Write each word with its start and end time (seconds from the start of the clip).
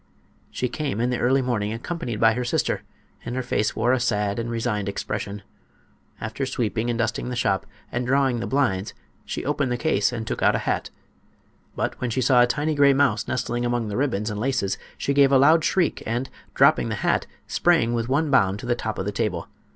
She 0.49 0.67
came 0.67 0.99
in 0.99 1.11
the 1.11 1.19
early 1.19 1.43
morning, 1.43 1.71
accompanied 1.71 2.19
by 2.19 2.33
her 2.33 2.43
sister, 2.43 2.81
and 3.23 3.35
her 3.35 3.43
face 3.43 3.75
wore 3.75 3.93
a 3.93 3.99
sad 3.99 4.39
and 4.39 4.49
resigned 4.49 4.89
expression. 4.89 5.43
After 6.19 6.43
sweeping 6.47 6.89
and 6.89 6.97
dusting 6.97 7.29
the 7.29 7.35
shop 7.35 7.67
and 7.91 8.07
drawing 8.07 8.39
the 8.39 8.47
blinds 8.47 8.95
she 9.25 9.45
opened 9.45 9.71
the 9.71 9.75
glass 9.77 9.83
case 9.83 10.11
and 10.11 10.25
took 10.25 10.41
out 10.41 10.55
a 10.55 10.65
hat. 10.65 10.89
But 11.75 12.01
when 12.01 12.09
she 12.09 12.19
saw 12.21 12.41
a 12.41 12.47
tiny 12.47 12.73
gray 12.73 12.93
mouse 12.93 13.27
nestling 13.27 13.63
among 13.63 13.89
the 13.89 13.95
ribbons 13.97 14.31
and 14.31 14.39
laces 14.39 14.75
she 14.97 15.13
gave 15.13 15.31
a 15.31 15.37
loud 15.37 15.63
shriek, 15.63 16.01
and, 16.03 16.31
dropping 16.55 16.89
the 16.89 16.95
hat, 17.05 17.27
sprang 17.45 17.93
with 17.93 18.09
one 18.09 18.31
bound 18.31 18.57
to 18.61 18.65
the 18.65 18.73
top 18.73 18.97
of 18.97 19.05
the 19.05 19.11
table. 19.11 19.49